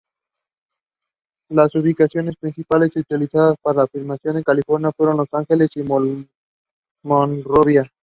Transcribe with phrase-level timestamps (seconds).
[1.49, 5.83] Las ubicaciones principales utilizadas para la filmación en California fueron Los Ángeles y
[7.03, 7.91] Monrovia.